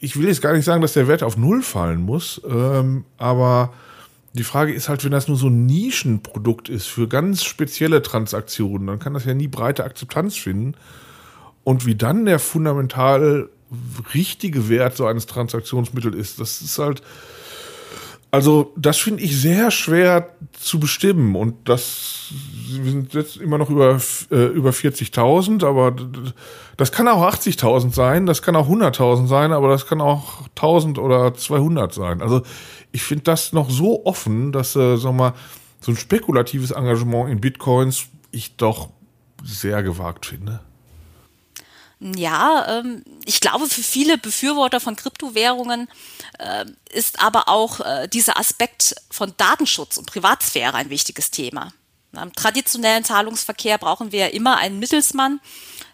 Ich 0.01 0.17
will 0.17 0.29
jetzt 0.29 0.43
gar 0.43 0.53
nicht 0.53 0.65
sagen, 0.65 0.83
dass 0.83 0.93
der 0.93 1.09
Wert 1.09 1.23
auf 1.23 1.37
Null 1.37 1.63
fallen 1.63 2.01
muss, 2.01 2.41
ähm, 2.49 3.05
aber 3.17 3.73
die 4.35 4.45
Frage 4.45 4.73
ist 4.73 4.89
halt, 4.89 5.05
wenn 5.05 5.11
das 5.11 5.29
nur 5.29 5.37
so 5.37 5.49
ein 5.49 5.67
Nischenprodukt 5.67 6.69
ist 6.69 6.87
für 6.87 7.09
ganz 7.09 7.45
spezielle 7.45 8.03
Transaktionen, 8.03 8.87
dann 8.87 8.99
kann 8.99 9.15
das 9.15 9.25
ja 9.25 9.35
nie 9.35 9.49
breite 9.49 9.85
Akzeptanz 9.85 10.37
finden. 10.37 10.75
Und 11.69 11.85
wie 11.85 11.97
dann 11.97 12.25
der 12.25 12.39
fundamental 12.39 13.51
richtige 14.15 14.71
Wert 14.71 14.97
so 14.97 15.05
eines 15.05 15.27
Transaktionsmittels 15.27 16.17
ist, 16.17 16.41
das 16.41 16.63
ist 16.63 16.79
halt, 16.79 17.03
also 18.31 18.73
das 18.75 18.97
finde 18.97 19.23
ich 19.23 19.39
sehr 19.39 19.71
schwer 19.71 20.31
zu 20.59 20.81
bestimmen. 20.81 21.37
Und 21.37 21.69
das, 21.69 22.33
wir 22.71 22.91
sind 22.91 23.13
jetzt 23.13 23.37
immer 23.37 23.59
noch 23.59 23.69
über, 23.69 24.01
äh, 24.31 24.47
über 24.47 24.71
40.000, 24.71 25.63
aber 25.63 25.95
das 26.79 26.91
kann 26.91 27.07
auch 27.07 27.23
80.000 27.23 27.93
sein, 27.93 28.25
das 28.25 28.41
kann 28.41 28.57
auch 28.57 28.71
100.000 28.71 29.27
sein, 29.27 29.53
aber 29.53 29.69
das 29.69 29.87
kann 29.87 30.01
auch 30.01 30.49
1.000 30.57 30.99
oder 30.99 31.35
200 31.35 31.93
sein. 31.93 32.23
Also 32.23 32.45
ich 32.93 33.03
finde 33.03 33.25
das 33.25 33.53
noch 33.53 33.69
so 33.69 34.07
offen, 34.07 34.53
dass, 34.53 34.75
äh, 34.75 34.97
sag 34.97 35.13
mal, 35.13 35.35
so 35.83 35.93
ein 35.93 35.99
spekulatives 35.99 36.71
Engagement 36.71 37.29
in 37.29 37.43
Bitcoins 37.43 38.07
ich 38.31 38.57
doch 38.57 38.89
sehr 39.45 39.83
gewagt 39.83 40.25
finde. 40.25 40.61
Ja, 42.01 42.79
ähm, 42.79 43.03
ich 43.25 43.41
glaube, 43.41 43.67
für 43.69 43.83
viele 43.83 44.19
Befürworter 44.19 44.79
von 44.79 44.95
Kryptowährungen 44.95 45.89
äh, 46.39 46.65
ist 46.91 47.21
aber 47.21 47.49
auch 47.49 47.81
äh, 47.81 48.09
dieser 48.09 48.39
Aspekt 48.39 48.95
von 49.11 49.35
Datenschutz 49.37 49.97
und 49.97 50.07
Privatsphäre 50.07 50.75
ein 50.75 50.91
wichtiges 50.91 51.33
Thema. 51.33 51.73
Im 52.13 52.33
traditionellen 52.33 53.05
Zahlungsverkehr 53.05 53.79
brauchen 53.79 54.13
wir 54.13 54.33
immer 54.33 54.57
einen 54.57 54.79
Mittelsmann, 54.79 55.41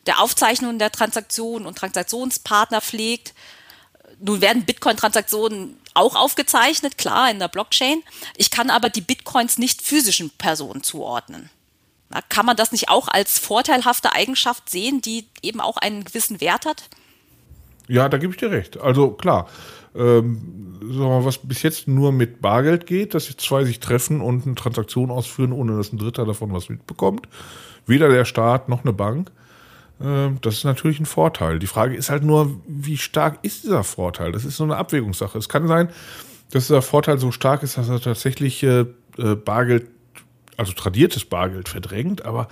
der 0.06 0.20
Aufzeichnungen 0.20 0.78
der 0.78 0.92
Transaktionen 0.92 1.66
und 1.66 1.76
Transaktionspartner 1.76 2.80
pflegt. 2.80 3.34
Nun 4.20 4.40
werden 4.40 4.64
Bitcoin-Transaktionen 4.64 5.78
auch 5.94 6.14
aufgezeichnet, 6.14 6.98
klar, 6.98 7.30
in 7.30 7.38
der 7.38 7.48
Blockchain. 7.48 8.02
Ich 8.36 8.50
kann 8.50 8.70
aber 8.70 8.90
die 8.90 9.00
Bitcoins 9.00 9.58
nicht 9.58 9.82
physischen 9.82 10.30
Personen 10.30 10.82
zuordnen. 10.82 11.50
Kann 12.28 12.46
man 12.46 12.56
das 12.56 12.72
nicht 12.72 12.88
auch 12.88 13.08
als 13.08 13.38
vorteilhafte 13.38 14.12
Eigenschaft 14.12 14.68
sehen, 14.70 15.00
die 15.00 15.26
eben 15.42 15.60
auch 15.60 15.76
einen 15.76 16.04
gewissen 16.04 16.40
Wert 16.40 16.66
hat? 16.66 16.88
Ja, 17.88 18.08
da 18.08 18.18
gebe 18.18 18.32
ich 18.32 18.38
dir 18.38 18.50
recht. 18.50 18.80
Also 18.80 19.10
klar, 19.10 19.48
ähm, 19.94 20.78
was 20.80 21.38
bis 21.38 21.62
jetzt 21.62 21.88
nur 21.88 22.12
mit 22.12 22.40
Bargeld 22.40 22.86
geht, 22.86 23.14
dass 23.14 23.24
zwei 23.36 23.64
sich 23.64 23.80
treffen 23.80 24.20
und 24.20 24.46
eine 24.46 24.54
Transaktion 24.54 25.10
ausführen, 25.10 25.52
ohne 25.52 25.76
dass 25.76 25.92
ein 25.92 25.98
Dritter 25.98 26.24
davon 26.24 26.52
was 26.52 26.68
mitbekommt. 26.68 27.28
Weder 27.86 28.08
der 28.08 28.24
Staat 28.24 28.68
noch 28.68 28.82
eine 28.82 28.92
Bank. 28.92 29.30
Ähm, 30.00 30.38
das 30.40 30.54
ist 30.54 30.64
natürlich 30.64 31.00
ein 31.00 31.06
Vorteil. 31.06 31.58
Die 31.58 31.66
Frage 31.66 31.94
ist 31.94 32.10
halt 32.10 32.24
nur, 32.24 32.60
wie 32.66 32.96
stark 32.96 33.38
ist 33.42 33.64
dieser 33.64 33.84
Vorteil? 33.84 34.32
Das 34.32 34.44
ist 34.44 34.56
so 34.56 34.64
eine 34.64 34.76
Abwägungssache. 34.76 35.38
Es 35.38 35.48
kann 35.48 35.68
sein, 35.68 35.88
dass 36.50 36.66
dieser 36.66 36.82
Vorteil 36.82 37.18
so 37.18 37.30
stark 37.30 37.62
ist, 37.62 37.76
dass 37.78 37.88
er 37.88 38.00
tatsächlich 38.00 38.62
äh, 38.62 38.86
äh 39.18 39.34
Bargeld 39.36 39.86
also 40.56 40.72
tradiertes 40.72 41.24
Bargeld 41.24 41.68
verdrängt, 41.68 42.24
aber 42.24 42.48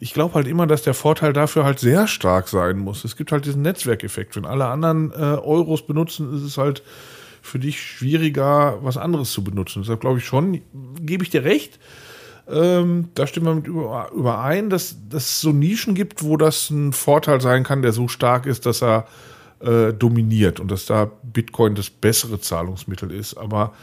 ich 0.00 0.14
glaube 0.14 0.34
halt 0.34 0.46
immer, 0.46 0.66
dass 0.66 0.82
der 0.82 0.94
Vorteil 0.94 1.32
dafür 1.32 1.64
halt 1.64 1.80
sehr 1.80 2.06
stark 2.06 2.48
sein 2.48 2.78
muss. 2.78 3.04
Es 3.04 3.16
gibt 3.16 3.32
halt 3.32 3.44
diesen 3.44 3.62
Netzwerkeffekt. 3.62 4.36
Wenn 4.36 4.44
alle 4.44 4.66
anderen 4.66 5.10
äh, 5.10 5.14
Euros 5.14 5.86
benutzen, 5.86 6.34
ist 6.36 6.42
es 6.42 6.56
halt 6.56 6.82
für 7.42 7.58
dich 7.58 7.80
schwieriger, 7.80 8.78
was 8.82 8.96
anderes 8.96 9.32
zu 9.32 9.42
benutzen. 9.42 9.82
Deshalb 9.82 10.00
glaube 10.00 10.18
ich 10.18 10.24
schon, 10.24 10.60
gebe 11.00 11.24
ich 11.24 11.30
dir 11.30 11.44
recht. 11.44 11.78
Ähm, 12.48 13.08
da 13.14 13.26
stimmen 13.26 13.46
wir 13.46 13.54
mit 13.56 14.12
überein, 14.12 14.70
dass, 14.70 14.96
dass 15.08 15.24
es 15.24 15.40
so 15.40 15.52
Nischen 15.52 15.94
gibt, 15.94 16.22
wo 16.22 16.36
das 16.36 16.70
ein 16.70 16.92
Vorteil 16.92 17.40
sein 17.40 17.64
kann, 17.64 17.82
der 17.82 17.92
so 17.92 18.08
stark 18.08 18.46
ist, 18.46 18.66
dass 18.66 18.82
er 18.82 19.06
äh, 19.60 19.92
dominiert 19.92 20.60
und 20.60 20.70
dass 20.70 20.86
da 20.86 21.10
Bitcoin 21.22 21.74
das 21.74 21.90
bessere 21.90 22.40
Zahlungsmittel 22.40 23.10
ist. 23.10 23.36
Aber 23.36 23.74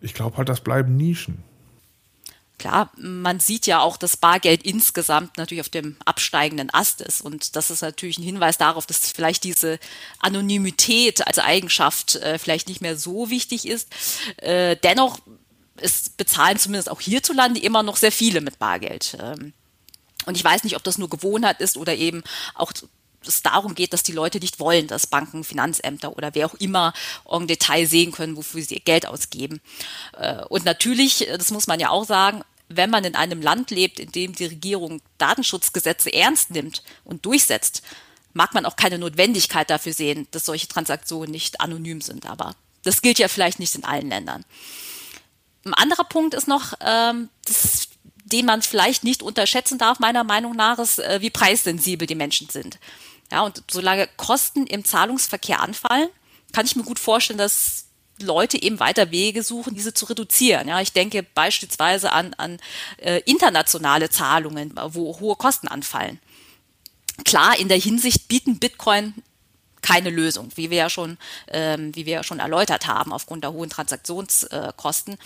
ich 0.00 0.14
glaube 0.14 0.36
halt, 0.36 0.48
das 0.48 0.60
bleiben 0.60 0.96
Nischen. 0.96 1.42
Klar, 2.64 2.90
man 2.96 3.40
sieht 3.40 3.66
ja 3.66 3.80
auch, 3.80 3.98
dass 3.98 4.16
Bargeld 4.16 4.62
insgesamt 4.62 5.36
natürlich 5.36 5.60
auf 5.60 5.68
dem 5.68 5.96
absteigenden 6.06 6.72
Ast 6.72 7.02
ist. 7.02 7.20
Und 7.20 7.56
das 7.56 7.70
ist 7.70 7.82
natürlich 7.82 8.16
ein 8.16 8.22
Hinweis 8.22 8.56
darauf, 8.56 8.86
dass 8.86 9.12
vielleicht 9.12 9.44
diese 9.44 9.78
Anonymität 10.18 11.26
als 11.26 11.38
Eigenschaft 11.38 12.14
äh, 12.14 12.38
vielleicht 12.38 12.68
nicht 12.68 12.80
mehr 12.80 12.96
so 12.96 13.28
wichtig 13.28 13.68
ist. 13.68 13.90
Äh, 14.38 14.76
dennoch 14.82 15.18
es 15.76 16.08
bezahlen 16.08 16.58
zumindest 16.58 16.90
auch 16.90 17.02
hierzulande 17.02 17.60
immer 17.60 17.82
noch 17.82 17.98
sehr 17.98 18.12
viele 18.12 18.40
mit 18.40 18.58
Bargeld. 18.58 19.18
Ähm, 19.20 19.52
und 20.24 20.38
ich 20.38 20.42
weiß 20.42 20.64
nicht, 20.64 20.76
ob 20.76 20.84
das 20.84 20.96
nur 20.96 21.10
Gewohnheit 21.10 21.60
ist 21.60 21.76
oder 21.76 21.94
eben 21.94 22.22
auch 22.54 22.72
es 23.26 23.42
darum 23.42 23.74
geht, 23.74 23.92
dass 23.92 24.02
die 24.02 24.12
Leute 24.12 24.38
nicht 24.38 24.58
wollen, 24.58 24.86
dass 24.86 25.06
Banken, 25.06 25.44
Finanzämter 25.44 26.16
oder 26.16 26.34
wer 26.34 26.46
auch 26.46 26.54
immer 26.54 26.94
im 27.30 27.46
Detail 27.46 27.86
sehen 27.86 28.12
können, 28.12 28.36
wofür 28.36 28.62
sie 28.62 28.76
ihr 28.76 28.80
Geld 28.80 29.06
ausgeben. 29.06 29.60
Äh, 30.16 30.44
und 30.46 30.64
natürlich, 30.64 31.28
das 31.28 31.50
muss 31.50 31.66
man 31.66 31.78
ja 31.78 31.90
auch 31.90 32.04
sagen, 32.04 32.42
wenn 32.68 32.90
man 32.90 33.04
in 33.04 33.14
einem 33.14 33.42
Land 33.42 33.70
lebt, 33.70 33.98
in 33.98 34.10
dem 34.12 34.34
die 34.34 34.46
Regierung 34.46 35.00
Datenschutzgesetze 35.18 36.12
ernst 36.12 36.50
nimmt 36.50 36.82
und 37.04 37.24
durchsetzt, 37.26 37.82
mag 38.32 38.52
man 38.54 38.66
auch 38.66 38.76
keine 38.76 38.98
Notwendigkeit 38.98 39.70
dafür 39.70 39.92
sehen, 39.92 40.26
dass 40.32 40.46
solche 40.46 40.68
Transaktionen 40.68 41.30
nicht 41.30 41.60
anonym 41.60 42.00
sind. 42.00 42.26
Aber 42.26 42.54
das 42.82 43.00
gilt 43.00 43.18
ja 43.18 43.28
vielleicht 43.28 43.60
nicht 43.60 43.74
in 43.74 43.84
allen 43.84 44.08
Ländern. 44.08 44.44
Ein 45.64 45.74
anderer 45.74 46.04
Punkt 46.04 46.34
ist 46.34 46.48
noch, 46.48 46.74
ähm, 46.80 47.30
das, 47.46 47.88
den 48.24 48.46
man 48.46 48.62
vielleicht 48.62 49.04
nicht 49.04 49.22
unterschätzen 49.22 49.78
darf, 49.78 49.98
meiner 49.98 50.24
Meinung 50.24 50.56
nach, 50.56 50.78
ist, 50.78 50.98
äh, 50.98 51.20
wie 51.20 51.30
preissensibel 51.30 52.06
die 52.06 52.14
Menschen 52.14 52.48
sind. 52.50 52.78
Ja, 53.30 53.42
und 53.42 53.62
solange 53.70 54.08
Kosten 54.16 54.66
im 54.66 54.84
Zahlungsverkehr 54.84 55.60
anfallen, 55.60 56.08
kann 56.52 56.66
ich 56.66 56.76
mir 56.76 56.84
gut 56.84 56.98
vorstellen, 56.98 57.38
dass 57.38 57.86
Leute 58.20 58.62
eben 58.62 58.80
weiter 58.80 59.10
Wege 59.10 59.42
suchen, 59.42 59.74
diese 59.74 59.94
zu 59.94 60.06
reduzieren. 60.06 60.68
Ja, 60.68 60.80
ich 60.80 60.92
denke 60.92 61.22
beispielsweise 61.22 62.12
an, 62.12 62.34
an 62.34 62.58
äh, 62.98 63.20
internationale 63.24 64.08
Zahlungen, 64.08 64.74
wo 64.88 65.18
hohe 65.20 65.36
Kosten 65.36 65.68
anfallen. 65.68 66.20
Klar, 67.24 67.58
in 67.58 67.68
der 67.68 67.78
Hinsicht 67.78 68.28
bieten 68.28 68.58
Bitcoin 68.58 69.14
keine 69.82 70.10
Lösung, 70.10 70.50
wie 70.54 70.70
wir 70.70 70.78
ja 70.78 70.90
schon, 70.90 71.18
ähm, 71.48 71.94
wie 71.94 72.06
wir 72.06 72.14
ja 72.14 72.24
schon 72.24 72.38
erläutert 72.38 72.86
haben, 72.86 73.12
aufgrund 73.12 73.44
der 73.44 73.52
hohen 73.52 73.68
Transaktionskosten. 73.68 75.18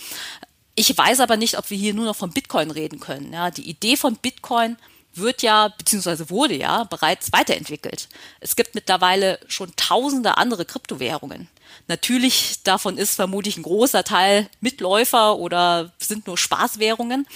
Ich 0.75 0.97
weiß 0.97 1.21
aber 1.21 1.37
nicht, 1.37 1.59
ob 1.59 1.71
wir 1.71 1.79
hier 1.79 1.95
nur 1.95 2.07
noch 2.07 2.17
von 2.17 2.33
Bitcoin 2.33 2.71
reden 2.71 2.99
können. 2.99 3.33
Ja, 3.33 3.51
die 3.51 3.69
Idee 3.69 3.97
von 3.97 4.17
Bitcoin 4.17 4.77
wird 5.15 5.43
ja, 5.43 5.69
beziehungsweise 5.69 6.31
wurde 6.31 6.55
ja 6.55 6.85
bereits 6.85 7.33
weiterentwickelt. 7.33 8.09
Es 8.41 8.57
gibt 8.57 8.75
mittlerweile 8.75 9.39
schon 9.49 9.73
tausende 9.77 10.37
andere 10.37 10.65
Kryptowährungen. 10.65 11.49
Natürlich 11.87 12.63
davon 12.65 12.99
ist 12.99 13.15
vermutlich 13.17 13.57
ein 13.57 13.63
großer 13.63 14.05
Teil 14.05 14.49
Mitläufer 14.61 15.37
oder 15.37 15.93
sind 15.99 16.27
nur 16.27 16.37
Spaßwährungen. 16.37 17.27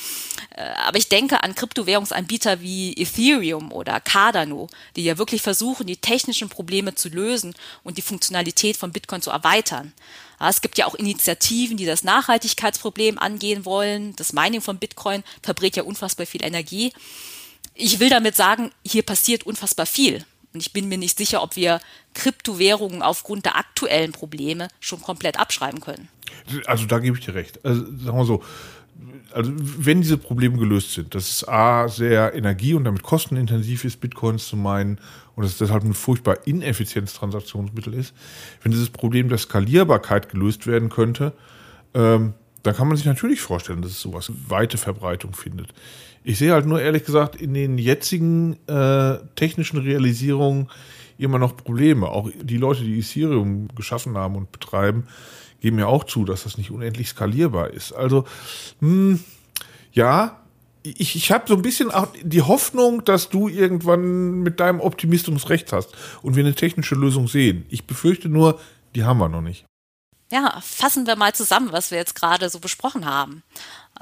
Äh, 0.54 0.62
aber 0.86 0.98
ich 0.98 1.08
denke 1.08 1.42
an 1.42 1.54
Kryptowährungsanbieter 1.54 2.60
wie 2.60 2.92
Ethereum 2.94 3.72
oder 3.72 4.00
Cardano, 4.00 4.68
die 4.96 5.04
ja 5.04 5.18
wirklich 5.18 5.42
versuchen, 5.42 5.86
die 5.86 5.96
technischen 5.96 6.48
Probleme 6.48 6.94
zu 6.94 7.08
lösen 7.08 7.54
und 7.82 7.98
die 7.98 8.02
Funktionalität 8.02 8.76
von 8.76 8.92
Bitcoin 8.92 9.22
zu 9.22 9.30
erweitern. 9.30 9.92
Es 10.38 10.60
gibt 10.60 10.76
ja 10.76 10.86
auch 10.86 10.96
Initiativen, 10.96 11.76
die 11.76 11.86
das 11.86 12.02
Nachhaltigkeitsproblem 12.02 13.18
angehen 13.18 13.64
wollen. 13.64 14.16
Das 14.16 14.32
Mining 14.32 14.60
von 14.60 14.78
Bitcoin 14.78 15.22
verbrät 15.40 15.76
ja 15.76 15.84
unfassbar 15.84 16.26
viel 16.26 16.42
Energie. 16.42 16.92
Ich 17.74 18.00
will 18.00 18.10
damit 18.10 18.36
sagen, 18.36 18.70
hier 18.84 19.02
passiert 19.02 19.44
unfassbar 19.44 19.86
viel. 19.86 20.24
Und 20.52 20.60
ich 20.60 20.72
bin 20.72 20.88
mir 20.88 20.98
nicht 20.98 21.16
sicher, 21.16 21.42
ob 21.42 21.56
wir 21.56 21.80
Kryptowährungen 22.14 23.02
aufgrund 23.02 23.46
der 23.46 23.56
aktuellen 23.56 24.12
Probleme 24.12 24.68
schon 24.80 25.00
komplett 25.00 25.38
abschreiben 25.38 25.80
können. 25.80 26.08
Also 26.66 26.86
da 26.86 26.98
gebe 26.98 27.18
ich 27.18 27.24
dir 27.24 27.34
recht. 27.34 27.64
Also 27.64 27.84
sagen 27.84 28.18
wir 28.18 28.24
so, 28.24 28.42
also 29.32 29.50
wenn 29.56 30.02
diese 30.02 30.18
Probleme 30.18 30.58
gelöst 30.58 30.92
sind, 30.92 31.14
dass 31.14 31.30
es 31.30 31.48
A, 31.48 31.88
sehr 31.88 32.34
energie- 32.34 32.74
und 32.74 32.84
damit 32.84 33.02
kostenintensiv 33.02 33.84
ist, 33.84 34.00
Bitcoins 34.00 34.46
zu 34.46 34.56
meinen 34.56 34.98
und 35.34 35.44
dass 35.44 35.52
es 35.52 35.58
deshalb 35.58 35.84
ein 35.84 35.94
furchtbar 35.94 36.46
ineffizientes 36.46 37.14
Transaktionsmittel 37.14 37.94
ist, 37.94 38.14
wenn 38.62 38.72
dieses 38.72 38.90
Problem 38.90 39.28
der 39.28 39.38
Skalierbarkeit 39.38 40.28
gelöst 40.28 40.66
werden 40.66 40.90
könnte, 40.90 41.32
ähm, 41.94 42.34
dann 42.62 42.76
kann 42.76 42.88
man 42.88 42.96
sich 42.96 43.06
natürlich 43.06 43.40
vorstellen, 43.40 43.82
dass 43.82 43.92
es 43.92 44.00
sowas 44.00 44.30
weite 44.48 44.78
Verbreitung 44.78 45.34
findet. 45.34 45.72
Ich 46.24 46.38
sehe 46.38 46.52
halt 46.52 46.66
nur 46.66 46.80
ehrlich 46.80 47.04
gesagt 47.04 47.40
in 47.40 47.54
den 47.54 47.78
jetzigen 47.78 48.56
äh, 48.68 49.18
technischen 49.34 49.78
Realisierungen 49.78 50.68
immer 51.18 51.38
noch 51.38 51.56
Probleme. 51.56 52.08
Auch 52.08 52.30
die 52.40 52.56
Leute, 52.56 52.82
die 52.82 52.98
Ethereum 52.98 53.68
geschaffen 53.74 54.16
haben 54.16 54.36
und 54.36 54.52
betreiben, 54.52 55.06
geben 55.60 55.78
ja 55.78 55.86
auch 55.86 56.04
zu, 56.04 56.24
dass 56.24 56.44
das 56.44 56.58
nicht 56.58 56.70
unendlich 56.70 57.08
skalierbar 57.08 57.70
ist. 57.70 57.92
Also, 57.92 58.24
mh, 58.80 58.88
hm, 58.88 59.24
ja, 59.92 60.42
ich, 60.82 61.14
ich 61.14 61.30
habe 61.30 61.44
so 61.46 61.54
ein 61.54 61.62
bisschen 61.62 61.90
auch 61.90 62.08
die 62.22 62.42
Hoffnung, 62.42 63.04
dass 63.04 63.28
du 63.28 63.48
irgendwann 63.48 64.40
mit 64.40 64.58
deinem 64.58 64.80
Optimismus 64.80 65.48
recht 65.48 65.72
hast 65.72 65.90
und 66.22 66.34
wir 66.34 66.44
eine 66.44 66.54
technische 66.54 66.94
Lösung 66.94 67.28
sehen. 67.28 67.66
Ich 67.68 67.86
befürchte 67.86 68.28
nur, 68.28 68.58
die 68.94 69.04
haben 69.04 69.18
wir 69.18 69.28
noch 69.28 69.42
nicht. 69.42 69.64
Ja, 70.32 70.60
fassen 70.62 71.06
wir 71.06 71.14
mal 71.14 71.34
zusammen, 71.34 71.72
was 71.72 71.90
wir 71.90 71.98
jetzt 71.98 72.14
gerade 72.14 72.48
so 72.48 72.58
besprochen 72.58 73.04
haben. 73.04 73.42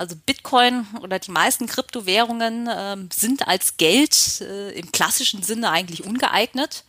Also 0.01 0.17
Bitcoin 0.17 0.87
oder 1.03 1.19
die 1.19 1.31
meisten 1.31 1.67
Kryptowährungen 1.67 2.69
äh, 2.69 2.97
sind 3.13 3.47
als 3.47 3.77
Geld 3.77 4.41
äh, 4.41 4.71
im 4.71 4.91
klassischen 4.93 5.43
Sinne 5.43 5.69
eigentlich 5.69 6.05
ungeeignet. 6.05 6.85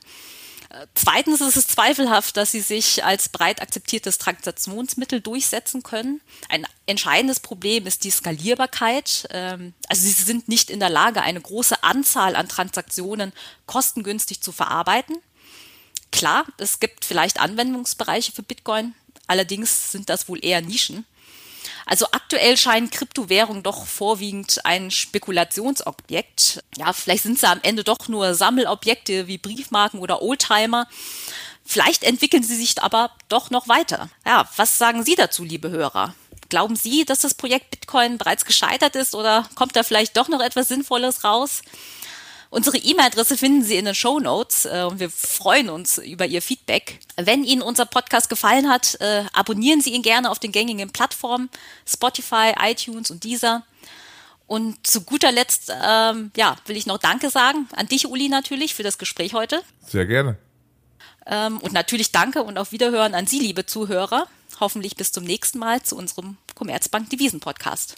Äh, 0.69 0.87
zweitens 0.93 1.41
ist 1.41 1.57
es 1.57 1.67
zweifelhaft, 1.67 2.37
dass 2.37 2.51
sie 2.51 2.61
sich 2.61 3.03
als 3.03 3.27
breit 3.27 3.61
akzeptiertes 3.61 4.17
Transaktionsmittel 4.17 5.19
durchsetzen 5.19 5.83
können. 5.83 6.21
Ein 6.47 6.65
entscheidendes 6.85 7.41
Problem 7.41 7.85
ist 7.85 8.05
die 8.05 8.11
Skalierbarkeit. 8.11 9.27
Ähm, 9.31 9.73
also 9.89 10.03
sie 10.03 10.11
sind 10.11 10.47
nicht 10.47 10.69
in 10.69 10.79
der 10.79 10.89
Lage, 10.89 11.21
eine 11.21 11.41
große 11.41 11.83
Anzahl 11.83 12.37
an 12.37 12.47
Transaktionen 12.47 13.33
kostengünstig 13.65 14.39
zu 14.39 14.53
verarbeiten. 14.53 15.17
Klar, 16.13 16.45
es 16.59 16.79
gibt 16.79 17.03
vielleicht 17.03 17.41
Anwendungsbereiche 17.41 18.31
für 18.31 18.43
Bitcoin, 18.43 18.95
allerdings 19.27 19.91
sind 19.91 20.07
das 20.07 20.29
wohl 20.29 20.39
eher 20.41 20.61
Nischen. 20.61 21.05
Also 21.91 22.05
aktuell 22.13 22.55
scheinen 22.55 22.89
Kryptowährungen 22.89 23.63
doch 23.63 23.85
vorwiegend 23.85 24.61
ein 24.63 24.91
Spekulationsobjekt. 24.91 26.63
Ja, 26.77 26.93
vielleicht 26.93 27.23
sind 27.23 27.37
sie 27.37 27.49
am 27.49 27.59
Ende 27.63 27.83
doch 27.83 28.07
nur 28.07 28.33
Sammelobjekte 28.33 29.27
wie 29.27 29.37
Briefmarken 29.37 29.99
oder 29.99 30.21
Oldtimer. 30.21 30.87
Vielleicht 31.65 32.03
entwickeln 32.03 32.43
sie 32.43 32.55
sich 32.55 32.81
aber 32.81 33.11
doch 33.27 33.49
noch 33.49 33.67
weiter. 33.67 34.07
Ja, 34.25 34.47
was 34.55 34.77
sagen 34.77 35.03
Sie 35.03 35.15
dazu, 35.15 35.43
liebe 35.43 35.69
Hörer? 35.69 36.15
Glauben 36.47 36.77
Sie, 36.77 37.03
dass 37.03 37.19
das 37.19 37.33
Projekt 37.33 37.71
Bitcoin 37.71 38.17
bereits 38.17 38.45
gescheitert 38.45 38.95
ist 38.95 39.13
oder 39.13 39.49
kommt 39.55 39.75
da 39.75 39.83
vielleicht 39.83 40.15
doch 40.15 40.29
noch 40.29 40.39
etwas 40.39 40.69
Sinnvolles 40.69 41.25
raus? 41.25 41.61
Unsere 42.51 42.77
E-Mail-Adresse 42.77 43.37
finden 43.37 43.63
Sie 43.63 43.77
in 43.77 43.85
den 43.85 43.95
Show 43.95 44.19
Notes 44.19 44.65
äh, 44.65 44.83
und 44.83 44.99
wir 44.99 45.09
freuen 45.09 45.69
uns 45.69 45.97
über 45.97 46.25
Ihr 46.25 46.41
Feedback. 46.41 46.99
Wenn 47.15 47.45
Ihnen 47.45 47.61
unser 47.61 47.85
Podcast 47.85 48.29
gefallen 48.29 48.69
hat, 48.69 48.99
äh, 48.99 49.23
abonnieren 49.31 49.79
Sie 49.79 49.91
ihn 49.91 50.01
gerne 50.01 50.29
auf 50.29 50.37
den 50.37 50.51
gängigen 50.51 50.91
Plattformen 50.91 51.49
Spotify, 51.87 52.51
iTunes 52.61 53.09
und 53.09 53.23
dieser. 53.23 53.63
Und 54.47 54.85
zu 54.85 55.03
guter 55.03 55.31
Letzt, 55.31 55.71
ähm, 55.81 56.31
ja, 56.35 56.57
will 56.65 56.75
ich 56.75 56.85
noch 56.85 56.97
Danke 56.97 57.29
sagen 57.29 57.69
an 57.73 57.87
dich, 57.87 58.05
Uli, 58.05 58.27
natürlich 58.27 58.75
für 58.75 58.83
das 58.83 58.97
Gespräch 58.97 59.33
heute. 59.33 59.61
Sehr 59.87 60.05
gerne. 60.05 60.35
Ähm, 61.25 61.57
und 61.59 61.71
natürlich 61.71 62.11
Danke 62.11 62.43
und 62.43 62.57
auf 62.57 62.73
Wiederhören 62.73 63.15
an 63.15 63.27
Sie, 63.27 63.39
liebe 63.39 63.65
Zuhörer. 63.65 64.27
Hoffentlich 64.59 64.97
bis 64.97 65.13
zum 65.13 65.23
nächsten 65.23 65.57
Mal 65.57 65.83
zu 65.83 65.95
unserem 65.95 66.35
Commerzbank 66.55 67.09
Devisen 67.09 67.39
Podcast. 67.39 67.95